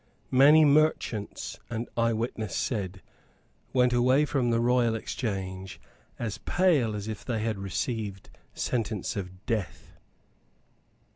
Many 0.31 0.65
merchants, 0.65 1.59
an 1.69 1.85
eyewitness 1.95 2.55
said, 2.55 3.03
went 3.71 3.93
away 3.93 4.25
from 4.25 4.49
the 4.49 4.59
Royal 4.59 4.95
Exchange, 4.95 5.79
as 6.17 6.39
pale 6.39 6.95
as 6.95 7.07
if 7.07 7.23
they 7.23 7.43
had 7.43 7.59
received 7.59 8.31
sentence 8.55 9.15
of 9.15 9.45
death. 9.45 9.93